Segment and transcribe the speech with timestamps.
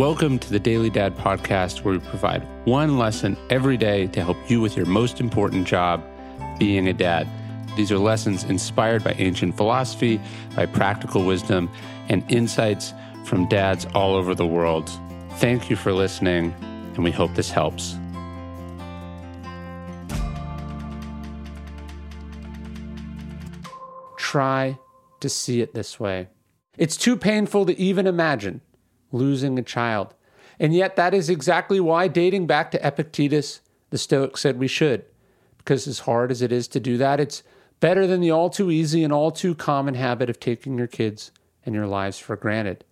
[0.00, 4.38] Welcome to the Daily Dad podcast, where we provide one lesson every day to help
[4.48, 6.02] you with your most important job,
[6.58, 7.28] being a dad.
[7.76, 10.18] These are lessons inspired by ancient philosophy,
[10.56, 11.68] by practical wisdom,
[12.08, 12.94] and insights
[13.26, 14.90] from dads all over the world.
[15.32, 16.54] Thank you for listening,
[16.94, 17.98] and we hope this helps.
[24.16, 24.78] Try
[25.20, 26.28] to see it this way.
[26.78, 28.62] It's too painful to even imagine
[29.12, 30.14] losing a child.
[30.58, 33.60] And yet, that is exactly why, dating back to Epictetus,
[33.90, 35.04] the Stoics said we should.
[35.58, 37.42] Because as hard as it is to do that, it's
[37.80, 41.32] better than the all too easy and all too common habit of taking your kids
[41.64, 42.84] and your lives for granted.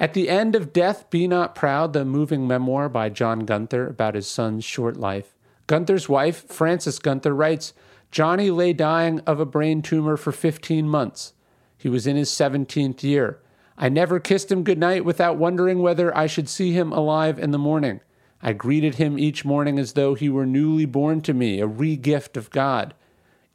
[0.00, 4.16] At the end of Death, Be Not Proud, the moving memoir by John Gunther about
[4.16, 5.34] his son's short life,
[5.66, 7.72] Gunther's wife, Frances Gunther, writes
[8.10, 11.32] Johnny lay dying of a brain tumor for 15 months.
[11.76, 13.40] He was in his 17th year.
[13.76, 17.58] I never kissed him goodnight without wondering whether I should see him alive in the
[17.58, 18.00] morning.
[18.42, 21.96] I greeted him each morning as though he were newly born to me, a re
[21.96, 22.94] gift of God.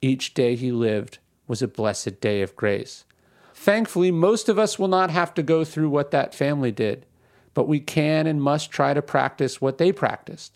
[0.02, 3.06] Each day he lived was a blessed day of grace.
[3.54, 7.06] Thankfully, most of us will not have to go through what that family did,
[7.54, 10.54] but we can and must try to practice what they practiced,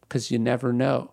[0.00, 1.12] because you never know.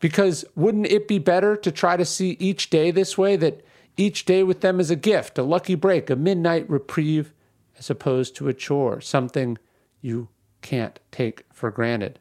[0.00, 3.62] Because wouldn't it be better to try to see each day this way that
[3.98, 7.34] each day with them is a gift, a lucky break, a midnight reprieve,
[7.78, 9.58] as opposed to a chore, something
[10.00, 10.28] you
[10.62, 12.18] can't take for granted.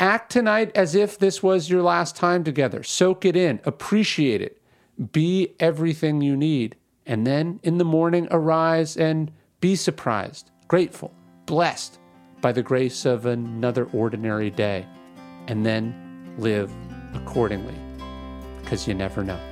[0.00, 2.82] Act tonight as if this was your last time together.
[2.82, 4.60] Soak it in, appreciate it,
[5.12, 6.76] be everything you need.
[7.06, 11.14] And then in the morning, arise and be surprised, grateful,
[11.46, 11.98] blessed
[12.40, 14.86] by the grace of another ordinary day.
[15.46, 16.72] And then live
[17.14, 17.76] accordingly,
[18.60, 19.51] because you never know.